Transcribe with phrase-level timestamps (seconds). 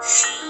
[0.00, 0.46] 心。